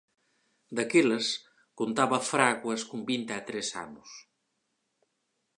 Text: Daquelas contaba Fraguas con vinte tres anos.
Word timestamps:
Daquelas 0.77 1.27
contaba 1.79 2.25
Fraguas 2.31 2.81
con 2.89 2.99
vinte 3.09 3.35
tres 3.49 3.67
anos. 3.85 4.09